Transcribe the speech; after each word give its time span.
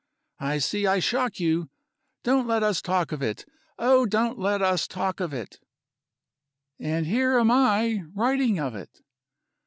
I 0.39 0.57
see 0.57 0.87
I 0.87 0.97
shock 0.97 1.39
you. 1.39 1.69
Don't 2.23 2.47
let 2.47 2.63
us 2.63 2.81
talk 2.81 3.11
of 3.11 3.21
it! 3.21 3.45
Oh, 3.77 4.07
don't 4.07 4.39
let 4.39 4.59
us 4.59 4.87
talk 4.87 5.19
of 5.19 5.31
it!" 5.31 5.59
And 6.79 7.05
here 7.05 7.37
am 7.37 7.51
I 7.51 8.05
writing 8.15 8.59
of 8.59 8.73
it! 8.73 9.01